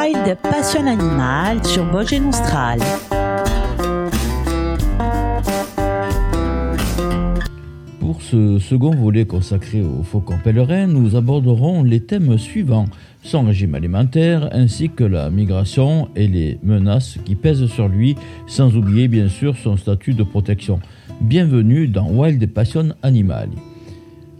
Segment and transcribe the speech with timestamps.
[0.00, 2.78] Wild Passion Animal sur Vosges Austral.
[8.00, 12.86] Pour ce second volet consacré au faucon pèlerin, nous aborderons les thèmes suivants
[13.22, 18.74] son régime alimentaire ainsi que la migration et les menaces qui pèsent sur lui, sans
[18.76, 20.80] oublier bien sûr son statut de protection.
[21.20, 23.50] Bienvenue dans Wild Passion Animal.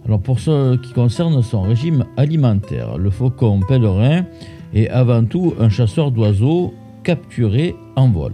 [0.07, 4.25] Alors pour ce qui concerne son régime alimentaire, le faucon pèlerin
[4.73, 8.33] est avant tout un chasseur d'oiseaux capturés en vol.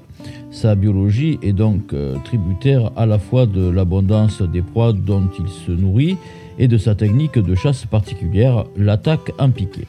[0.52, 5.48] Sa biologie est donc euh, tributaire à la fois de l'abondance des proies dont il
[5.48, 6.18] se nourrit
[6.58, 9.88] et de sa technique de chasse particulière, l'attaque en piqué.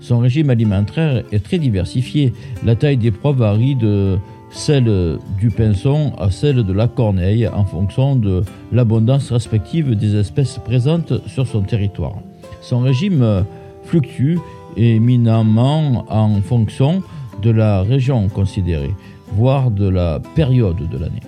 [0.00, 2.32] Son régime alimentaire est très diversifié.
[2.64, 4.16] La taille des proies varie de
[4.50, 8.42] celle du pinson à celle de la corneille en fonction de
[8.72, 12.14] l'abondance respective des espèces présentes sur son territoire.
[12.62, 13.44] Son régime
[13.84, 14.36] fluctue
[14.76, 17.02] éminemment en fonction
[17.42, 18.94] de la région considérée,
[19.32, 21.22] voire de la période de l'année.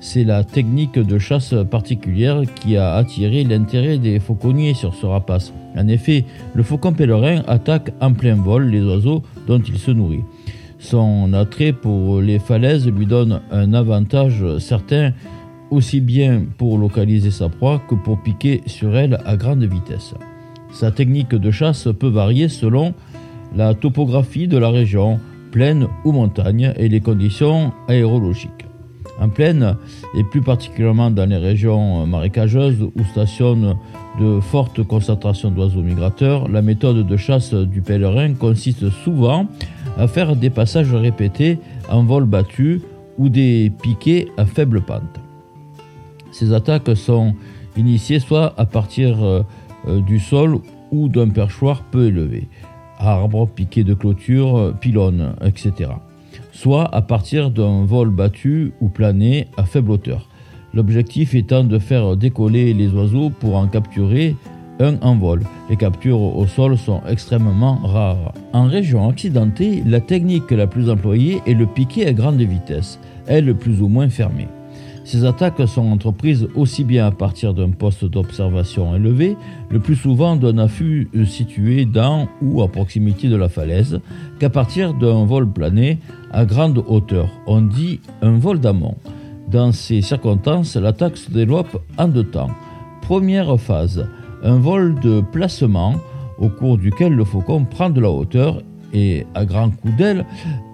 [0.00, 5.54] C'est la technique de chasse particulière qui a attiré l'intérêt des fauconniers sur ce rapace.
[5.76, 10.24] En effet, le faucon pèlerin attaque en plein vol les oiseaux dont il se nourrit.
[10.78, 15.12] Son attrait pour les falaises lui donne un avantage certain
[15.70, 20.14] aussi bien pour localiser sa proie que pour piquer sur elle à grande vitesse.
[20.74, 22.94] Sa technique de chasse peut varier selon
[23.54, 25.20] la topographie de la région,
[25.52, 28.50] plaine ou montagne, et les conditions aérologiques.
[29.20, 29.76] En plaine,
[30.16, 33.76] et plus particulièrement dans les régions marécageuses où stationnent
[34.18, 39.46] de fortes concentrations d'oiseaux migrateurs, la méthode de chasse du pèlerin consiste souvent
[39.96, 42.82] à faire des passages répétés en vol battu
[43.16, 45.20] ou des piquets à faible pente.
[46.32, 47.36] Ces attaques sont
[47.76, 49.42] initiées soit à partir euh,
[50.06, 50.58] du sol
[50.90, 52.48] ou d'un perchoir peu élevé,
[52.98, 55.90] arbres, piquets de clôture, pylônes, etc.
[56.52, 60.28] Soit à partir d'un vol battu ou plané à faible hauteur.
[60.72, 64.34] L'objectif étant de faire décoller les oiseaux pour en capturer
[64.80, 65.42] un en vol.
[65.70, 68.32] Les captures au sol sont extrêmement rares.
[68.52, 73.54] En région accidentée, la technique la plus employée est le piqué à grande vitesse, elle
[73.54, 74.48] plus ou moins fermée.
[75.04, 79.36] Ces attaques sont entreprises aussi bien à partir d'un poste d'observation élevé,
[79.68, 84.00] le plus souvent d'un affût situé dans ou à proximité de la falaise,
[84.38, 85.98] qu'à partir d'un vol plané
[86.32, 87.28] à grande hauteur.
[87.46, 88.96] On dit un vol d'amont.
[89.50, 92.50] Dans ces circonstances, l'attaque se développe en deux temps.
[93.02, 94.08] Première phase,
[94.42, 95.96] un vol de placement
[96.38, 98.62] au cours duquel le faucon prend de la hauteur
[98.94, 100.24] et à grands coups d'aile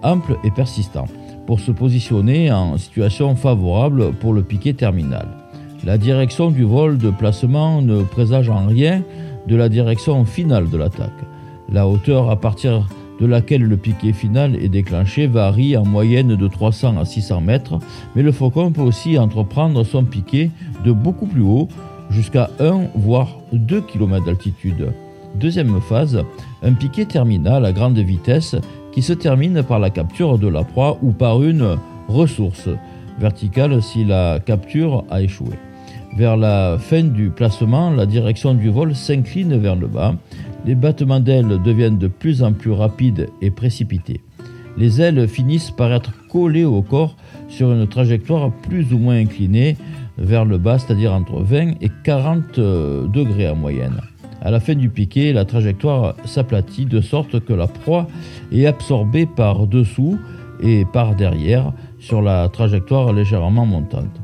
[0.03, 1.07] ample et persistant
[1.51, 5.27] pour se positionner en situation favorable pour le piqué terminal.
[5.83, 9.03] La direction du vol de placement ne présage en rien
[9.47, 11.19] de la direction finale de l'attaque.
[11.67, 12.87] La hauteur à partir
[13.19, 17.79] de laquelle le piqué final est déclenché varie en moyenne de 300 à 600 mètres,
[18.15, 20.51] mais le faucon peut aussi entreprendre son piqué
[20.85, 21.67] de beaucoup plus haut,
[22.11, 24.93] jusqu'à 1 voire 2 km d'altitude.
[25.35, 26.23] Deuxième phase,
[26.63, 28.55] un piqué terminal à grande vitesse
[28.91, 32.69] qui se termine par la capture de la proie ou par une ressource
[33.19, 35.55] verticale si la capture a échoué.
[36.17, 40.15] Vers la fin du placement, la direction du vol s'incline vers le bas.
[40.65, 44.21] Les battements d'ailes deviennent de plus en plus rapides et précipités.
[44.77, 47.15] Les ailes finissent par être collées au corps
[47.47, 49.77] sur une trajectoire plus ou moins inclinée
[50.17, 54.01] vers le bas, c'est-à-dire entre 20 et 40 degrés en moyenne.
[54.41, 58.07] À la fin du piqué, la trajectoire s'aplatit de sorte que la proie
[58.51, 60.17] est absorbée par dessous
[60.63, 64.19] et par derrière sur la trajectoire légèrement montante.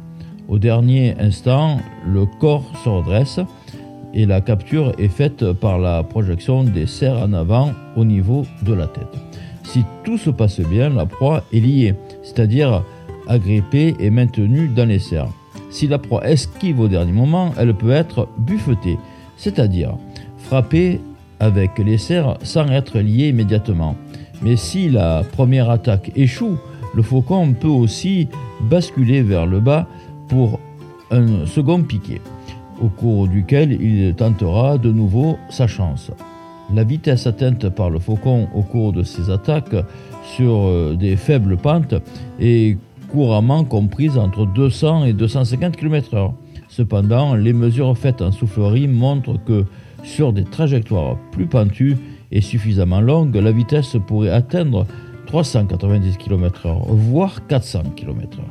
[0.47, 3.39] Au dernier instant, le corps se redresse
[4.13, 8.73] et la capture est faite par la projection des serres en avant au niveau de
[8.73, 9.15] la tête.
[9.63, 12.83] Si tout se passe bien, la proie est liée, c'est-à-dire
[13.27, 15.29] agrippée et maintenue dans les serres.
[15.69, 18.97] Si la proie esquive au dernier moment, elle peut être buffetée,
[19.35, 19.97] c'est-à-dire
[20.47, 21.01] frappée
[21.41, 23.95] avec les serres sans être liée immédiatement.
[24.41, 26.57] Mais si la première attaque échoue,
[26.95, 28.29] le faucon peut aussi
[28.61, 29.87] basculer vers le bas
[30.29, 30.59] pour
[31.11, 32.21] un second piqué,
[32.81, 36.11] au cours duquel il tentera de nouveau sa chance.
[36.73, 39.75] La vitesse atteinte par le faucon au cours de ses attaques
[40.23, 41.95] sur euh, des faibles pentes
[42.39, 42.77] est
[43.09, 46.31] couramment comprise entre 200 et 250 km/h.
[46.69, 49.65] Cependant, les mesures faites en soufflerie montrent que
[50.07, 51.97] sur des trajectoires plus pentues
[52.31, 54.87] et suffisamment longues, la vitesse pourrait atteindre
[55.27, 58.41] 390 km/h, voire 400 km/h.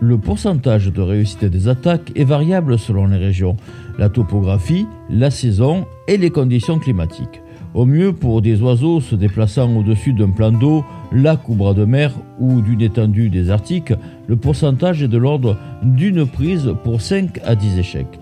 [0.00, 3.56] Le pourcentage de réussite des attaques est variable selon les régions,
[3.98, 7.42] la topographie, la saison et les conditions climatiques.
[7.74, 11.84] Au mieux, pour des oiseaux se déplaçant au-dessus d'un plan d'eau, lac ou bras de
[11.84, 13.92] mer ou d'une étendue désertique,
[14.26, 18.18] le pourcentage est de l'ordre d'une prise pour 5 à 10 échecs.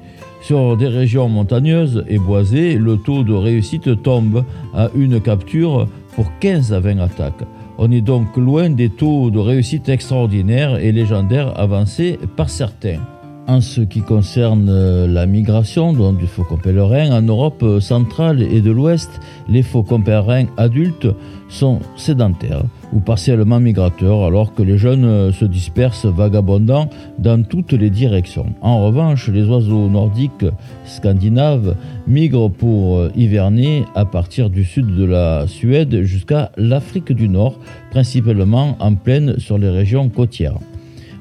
[0.46, 4.44] Sur des régions montagneuses et boisées, le taux de réussite tombe
[4.74, 7.42] à une capture pour 15 à 20 attaques.
[7.78, 13.00] On est donc loin des taux de réussite extraordinaires et légendaires avancés par certains.
[13.48, 18.60] En ce qui concerne euh, la migration donc, du faucon pèlerin, en Europe centrale et
[18.60, 21.06] de l'Ouest, les faucons pèlerins adultes
[21.48, 26.90] sont sédentaires ou partiellement migrateurs alors que les jeunes euh, se dispersent vagabondant
[27.20, 28.52] dans toutes les directions.
[28.62, 30.46] En revanche, les oiseaux nordiques
[30.84, 31.76] scandinaves
[32.08, 37.60] migrent pour euh, hiverner à partir du sud de la Suède jusqu'à l'Afrique du Nord,
[37.92, 40.58] principalement en plaine sur les régions côtières.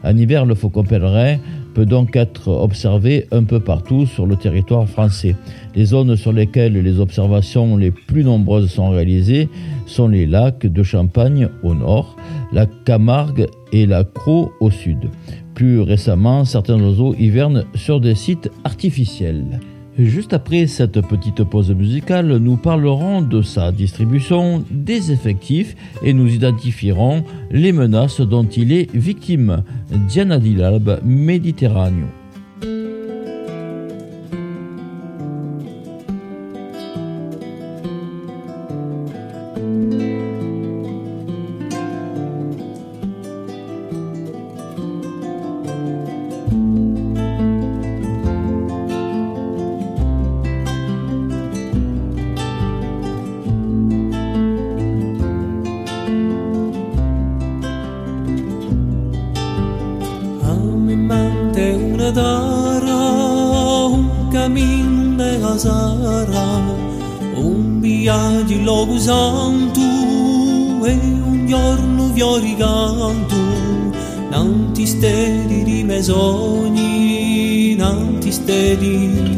[0.04, 1.38] En hiver, le faucon pèlerin
[1.75, 5.36] peut donc être observé un peu partout sur le territoire français.
[5.75, 9.50] Les zones sur lesquelles les observations les plus nombreuses sont réalisées
[9.86, 12.16] sont les lacs de Champagne au nord,
[12.54, 15.10] la Camargue et la Croix au sud.
[15.54, 19.60] Plus récemment, certains oiseaux hivernent sur des sites artificiels.
[19.98, 26.34] Juste après cette petite pause musicale, nous parlerons de sa distribution, des effectifs et nous
[26.34, 29.64] identifierons les menaces dont il est victime.
[30.10, 32.25] Diana Dilab, Méditerranée.
[64.56, 66.48] min de gazara
[67.36, 69.90] un viaggio lo gusantu
[70.92, 70.94] e
[71.31, 73.42] un giorno vi viorigantu
[74.30, 79.35] non ti stedi di mesogni non ti stedi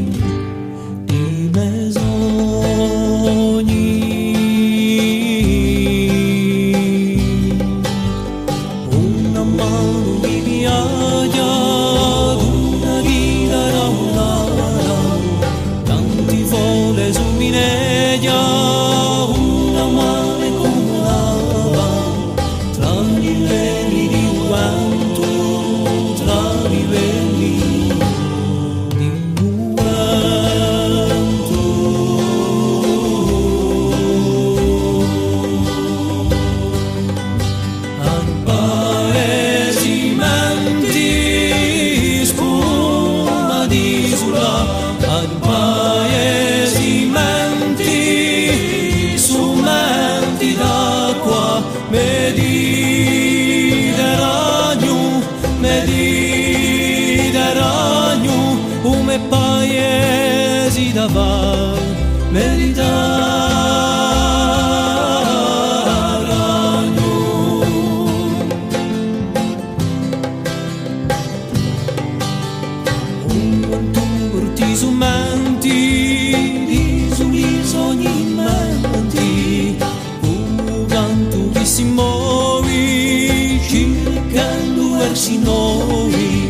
[85.28, 86.50] sinowi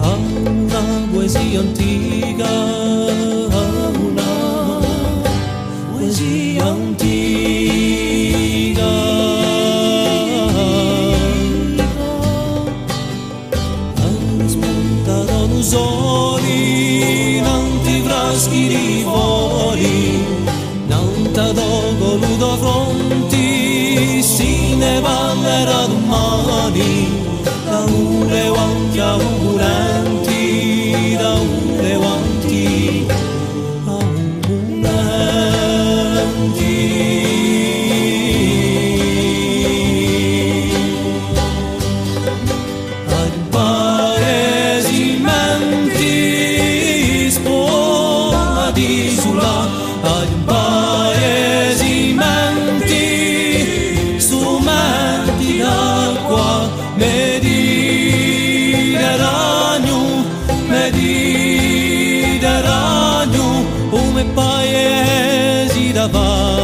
[0.00, 1.91] a una poesía antigua.
[66.02, 66.61] Java.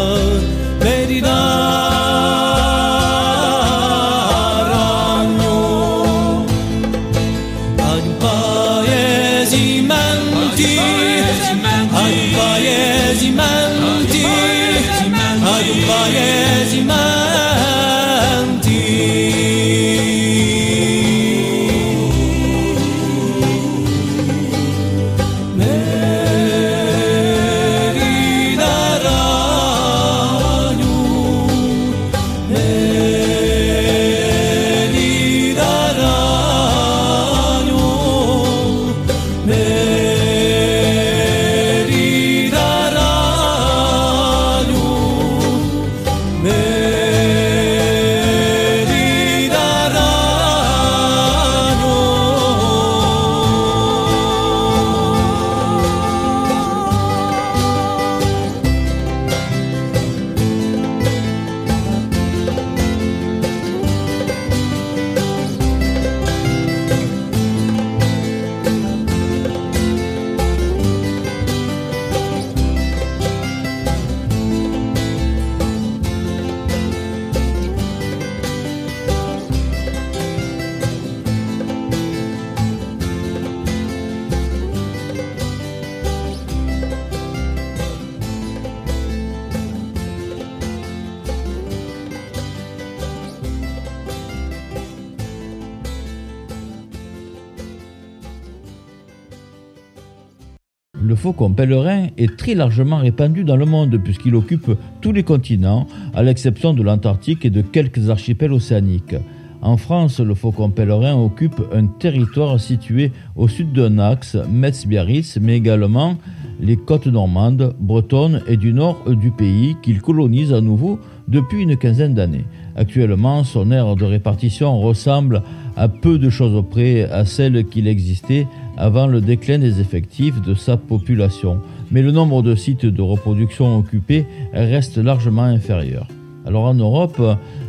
[101.19, 104.71] Faucon pèlerin est très largement répandu dans le monde puisqu'il occupe
[105.01, 109.17] tous les continents, à l'exception de l'Antarctique et de quelques archipels océaniques.
[109.61, 115.57] En France, le faucon pèlerin occupe un territoire situé au sud d'un axe, Metz-Biarritz, mais
[115.57, 116.17] également
[116.61, 121.77] les côtes normandes, bretonnes et du nord du pays qu'il colonise à nouveau depuis une
[121.77, 122.45] quinzaine d'années.
[122.77, 128.49] Actuellement, son aire de répartition ressemble à peu de choses près à celle qu'il existait
[128.77, 131.61] avant le déclin des effectifs de sa population.
[131.93, 136.09] Mais le nombre de sites de reproduction occupés reste largement inférieur.
[136.47, 137.23] Alors en Europe,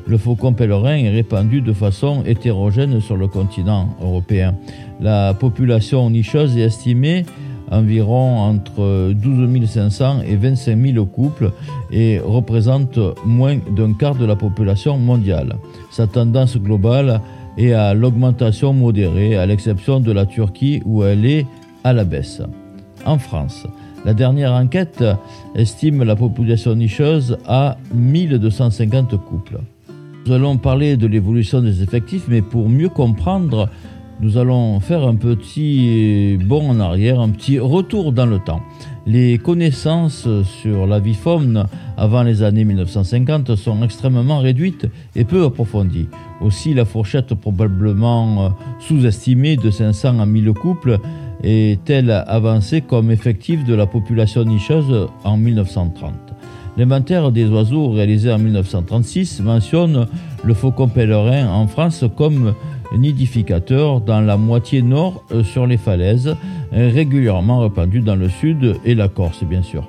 [0.07, 4.55] le faucon pèlerin est répandu de façon hétérogène sur le continent européen.
[5.01, 7.25] La population nicheuse est estimée
[7.71, 11.51] environ entre 12 500 et 25 000 couples
[11.91, 15.57] et représente moins d'un quart de la population mondiale.
[15.91, 17.21] Sa tendance globale
[17.57, 21.45] est à l'augmentation modérée, à l'exception de la Turquie où elle est
[21.83, 22.41] à la baisse.
[23.05, 23.65] En France,
[24.05, 25.03] la dernière enquête
[25.55, 29.59] estime la population nicheuse à 1250 couples.
[30.25, 33.69] Nous allons parler de l'évolution des effectifs, mais pour mieux comprendre
[34.21, 38.59] nous allons faire un petit bond en arrière, un petit retour dans le temps.
[39.11, 41.65] Les connaissances sur la vie faune
[41.97, 44.85] avant les années 1950 sont extrêmement réduites
[45.15, 46.07] et peu approfondies.
[46.41, 48.49] Aussi, la fourchette probablement euh,
[48.79, 50.99] sous-estimée de 500 à 1000 couples
[51.43, 56.13] est-elle avancée comme effectif de la population nicheuse en 1930.
[56.77, 60.05] L'inventaire des oiseaux réalisé en 1936 mentionne
[60.43, 62.53] le faucon pèlerin en France comme
[62.95, 66.35] nidificateur dans la moitié nord euh, sur les falaises,
[66.71, 69.87] régulièrement répandu dans le sud et la Corse bien sûr.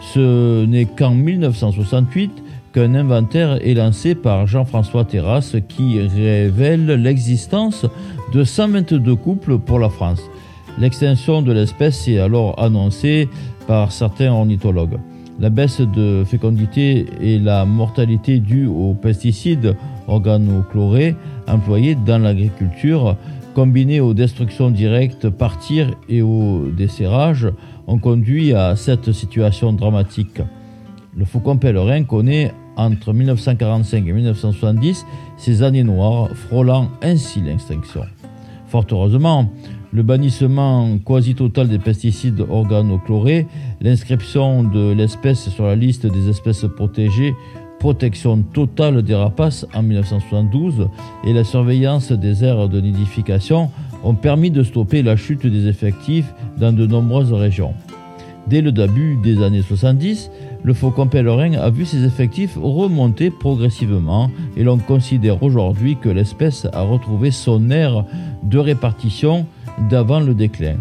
[0.00, 7.86] Ce n'est qu'en 1968 qu'un inventaire est lancé par Jean-François Terrasse qui révèle l'existence
[8.32, 10.22] de 122 couples pour la France.
[10.78, 13.28] L'extinction de l'espèce est alors annoncée
[13.66, 14.98] par certains ornithologues.
[15.38, 19.76] La baisse de fécondité et la mortalité due aux pesticides
[20.08, 21.14] organochlorés
[21.46, 23.16] employés dans l'agriculture,
[23.54, 27.48] combinées aux destructions directes par tir et au desserrage,
[27.86, 30.40] ont conduit à cette situation dramatique.
[31.16, 35.04] Le faucon pèlerin connaît entre 1945 et 1970
[35.36, 38.02] ces années noires, frôlant ainsi l'extinction.
[38.66, 39.50] Fort heureusement,
[39.92, 43.46] le bannissement quasi total des pesticides organochlorés,
[43.82, 47.34] l'inscription de l'espèce sur la liste des espèces protégées
[47.82, 50.86] protection totale des rapaces en 1972
[51.24, 53.72] et la surveillance des aires de nidification
[54.04, 57.74] ont permis de stopper la chute des effectifs dans de nombreuses régions.
[58.46, 60.30] Dès le début des années 70,
[60.62, 66.68] le faucon pèlerin a vu ses effectifs remonter progressivement et l'on considère aujourd'hui que l'espèce
[66.72, 68.04] a retrouvé son aire
[68.44, 69.44] de répartition
[69.90, 70.76] d'avant le déclin,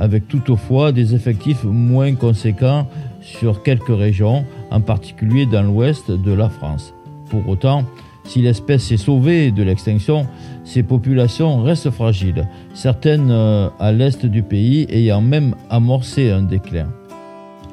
[0.00, 2.86] avec toutefois des effectifs moins conséquents
[3.20, 6.92] sur quelques régions, en particulier dans l'ouest de la France.
[7.30, 7.84] Pour autant,
[8.24, 10.26] si l'espèce est sauvée de l'extinction,
[10.64, 16.88] ses populations restent fragiles, certaines euh, à l'est du pays ayant même amorcé un déclin.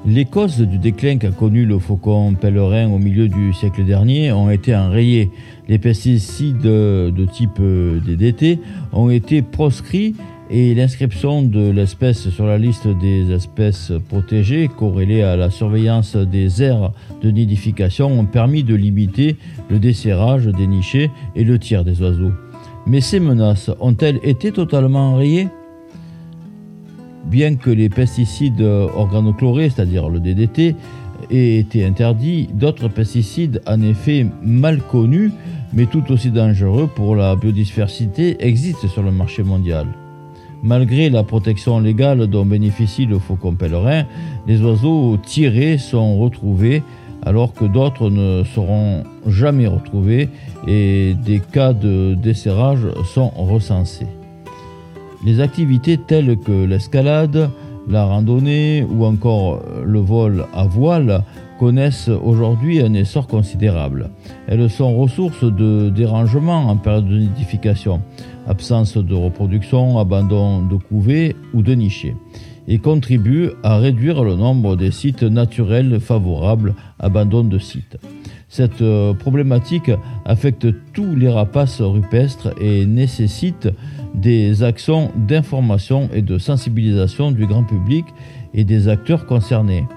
[0.06, 4.50] Les causes du déclin qu'a connu le faucon pèlerin au milieu du siècle dernier ont
[4.50, 5.32] été enrayées.
[5.70, 8.60] Les pesticides de type euh, DDT
[8.92, 10.14] ont été proscrits
[10.56, 16.62] et l'inscription de l'espèce sur la liste des espèces protégées corrélée à la surveillance des
[16.62, 16.92] aires
[17.24, 19.36] de nidification ont permis de limiter
[19.72, 22.32] le desserrage des nichés et le tir des oiseaux.
[22.86, 25.48] Mais ces menaces ont-elles été totalement enrayées
[27.26, 30.76] Bien que les pesticides organochlorés, c'est-à-dire le DDT,
[31.32, 35.32] aient été interdits, d'autres pesticides, en effet mal connus,
[35.74, 39.88] mais tout aussi dangereux pour la biodiversité, existent sur le marché mondial.
[40.64, 44.06] Malgré la protection légale dont bénéficie le faucon pèlerin,
[44.48, 46.84] les oiseaux tirés sont retrouvés
[47.26, 50.30] alors que d'autres ne seront jamais retrouvés
[50.66, 54.08] et des cas de desserrage sont recensés.
[55.26, 57.50] Les activités telles que l'escalade,
[57.88, 61.24] la randonnée ou encore le vol à voile
[61.60, 64.10] connaissent aujourd'hui un essor considérable.
[64.48, 68.02] Elles sont ressources de dérangement en période de nidification,
[68.48, 72.16] absence de reproduction, abandon de couvées ou de nichés,
[72.68, 77.98] et contribuent à réduire le nombre des sites naturels favorables, abandon de sites.
[78.54, 79.90] Cette euh, problématique
[80.26, 83.68] affecte tous les rapaces rupestres et nécessite
[84.14, 88.06] des actions d'information et de sensibilisation du grand public
[88.54, 89.88] et des acteurs concernés.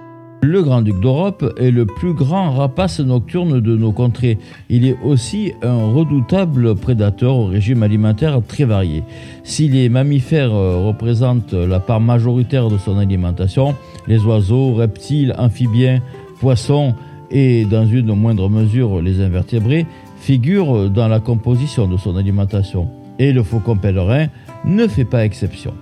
[0.41, 4.39] Le grand-duc d'Europe est le plus grand rapace nocturne de nos contrées.
[4.71, 9.03] Il est aussi un redoutable prédateur au régime alimentaire très varié.
[9.45, 13.75] Si les mammifères représentent la part majoritaire de son alimentation,
[14.09, 16.01] les oiseaux, reptiles, amphibiens,
[16.41, 16.95] poissons
[17.31, 19.87] et dans une moindre mesure les invertébrés
[20.19, 22.89] figurent dans la composition de son alimentation.
[23.19, 24.27] Et le faucon pèlerin
[24.65, 25.73] ne fait pas exception.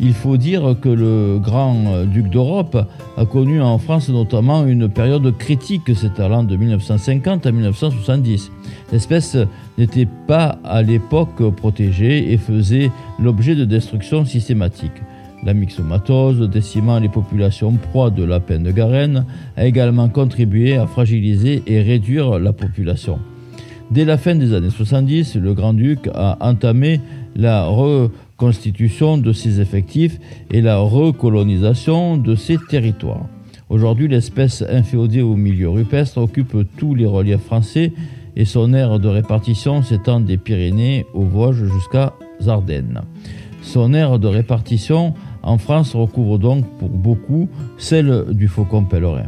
[0.00, 2.76] Il faut dire que le grand-duc d'Europe
[3.16, 8.50] a connu en France notamment une période critique s'étalant de 1950 à 1970.
[8.90, 9.36] L'espèce
[9.78, 14.92] n'était pas à l'époque protégée et faisait l'objet de destruction systématique.
[15.44, 21.62] La myxomatose, décimant les populations proies de lapins de Garenne, a également contribué à fragiliser
[21.66, 23.18] et réduire la population.
[23.90, 27.00] Dès la fin des années 70, le grand-duc a entamé
[27.36, 30.18] la reconstitution de ses effectifs
[30.50, 33.26] et la recolonisation de ses territoires.
[33.68, 37.92] Aujourd'hui, l'espèce inféodée au milieu rupestre occupe tous les reliefs français
[38.36, 42.14] et son aire de répartition s'étend des Pyrénées aux Vosges jusqu'à
[42.46, 43.02] Ardennes.
[43.62, 49.26] Son aire de répartition en France recouvre donc pour beaucoup celle du faucon pèlerin.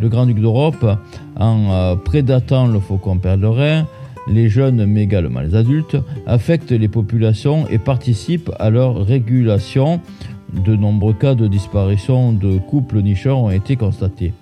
[0.00, 0.84] Le grand-duc d'Europe,
[1.38, 3.86] en euh, prédatant le faucon pèlerin,
[4.28, 5.96] les jeunes mais également les adultes,
[6.26, 10.00] affectent les populations et participent à leur régulation.
[10.52, 14.34] De nombreux cas de disparition de couples nicheurs ont été constatés.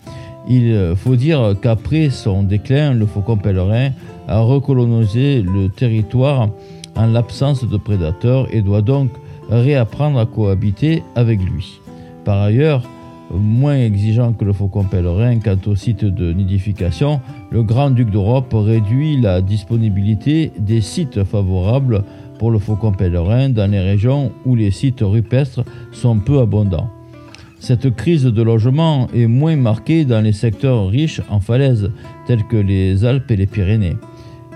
[0.49, 3.91] Il faut dire qu'après son déclin, le faucon pèlerin
[4.27, 6.49] a recolonisé le territoire
[6.97, 9.11] en l'absence de prédateurs et doit donc
[9.51, 11.81] réapprendre à cohabiter avec lui.
[12.25, 12.83] Par ailleurs,
[13.33, 19.21] moins exigeant que le faucon pèlerin quant au site de nidification, le Grand-Duc d'Europe réduit
[19.21, 22.05] la disponibilité des sites favorables
[22.39, 26.91] pour le faucon pèlerin dans les régions où les sites rupestres sont peu abondants.
[27.59, 31.91] Cette crise de logement est moins marquée dans les secteurs riches en falaises
[32.27, 33.97] tels que les Alpes et les Pyrénées.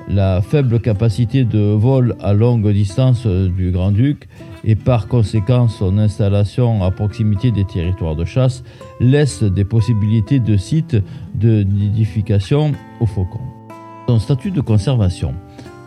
[0.09, 4.29] La faible capacité de vol à longue distance du Grand-Duc
[4.63, 8.65] et par conséquent son installation à proximité des territoires de chasse
[9.01, 10.97] laisse des possibilités de sites
[11.35, 13.41] de nidification aux faucons.
[14.07, 15.35] Son statut de conservation.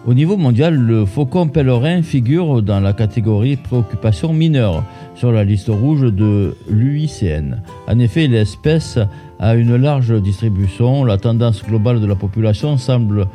[0.08, 4.84] Au niveau mondial, le faucon pèlerin figure dans la catégorie préoccupation mineure
[5.16, 7.62] sur la liste rouge de l'UICN.
[7.90, 8.98] En effet, l'espèce
[9.40, 11.04] a une large distribution.
[11.04, 13.28] La tendance globale de la population semble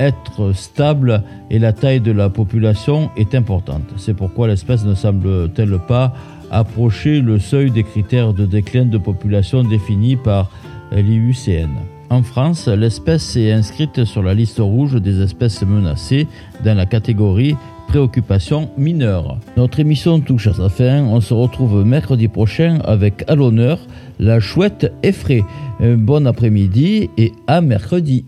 [0.00, 3.84] être stable et la taille de la population est importante.
[3.96, 6.14] C'est pourquoi l'espèce ne semble-t-elle pas
[6.50, 10.50] approcher le seuil des critères de déclin de population définis par
[10.90, 11.68] l'IUCN.
[12.08, 16.26] En France, l'espèce est inscrite sur la liste rouge des espèces menacées
[16.64, 17.54] dans la catégorie
[17.86, 19.38] préoccupation mineure.
[19.56, 21.02] Notre émission touche à sa fin.
[21.04, 23.78] On se retrouve mercredi prochain avec à l'honneur
[24.18, 25.42] la chouette effraie.
[25.80, 28.24] Bon après-midi et à mercredi.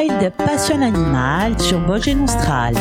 [0.00, 2.74] Wild Passion Animal sur Vosges Nostral.